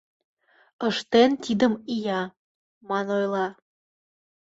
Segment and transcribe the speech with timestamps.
[0.87, 2.21] Ыштен тидым ия»,
[2.87, 3.47] Ман ойла